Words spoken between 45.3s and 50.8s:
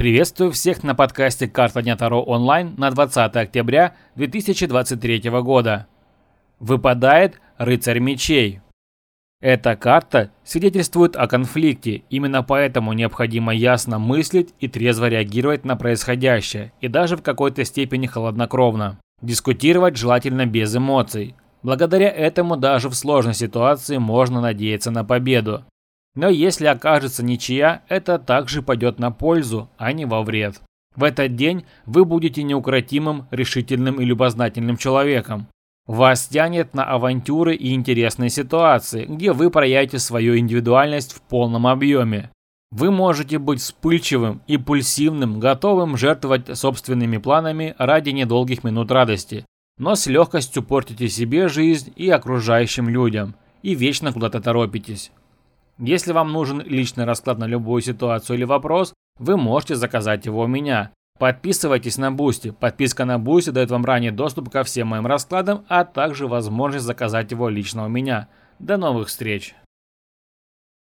готовым жертвовать собственными планами ради недолгих минут радости, но с легкостью